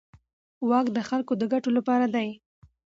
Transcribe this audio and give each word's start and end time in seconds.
واک 0.69 0.87
د 0.93 0.97
خلکو 1.09 1.33
د 1.37 1.43
ګټو 1.53 1.69
لپاره 1.77 2.05
دی. 2.15 2.29